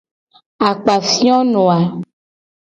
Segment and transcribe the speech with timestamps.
[0.69, 1.79] Akpafiono a.